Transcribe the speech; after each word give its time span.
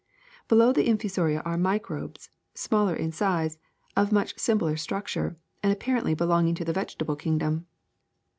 ^^ 0.45 0.47
Below 0.47 0.73
the 0.73 0.87
infusoria 0.89 1.41
are 1.45 1.59
microbes, 1.59 2.31
smaller 2.55 2.95
in 2.95 3.11
size, 3.11 3.59
of 3.95 4.11
much 4.11 4.33
simpler 4.35 4.75
structure, 4.75 5.37
and 5.61 5.71
apparently 5.71 6.15
belonging 6.15 6.55
to 6.55 6.65
the 6.65 6.73
vegetable 6.73 7.15
kingdom. 7.15 7.67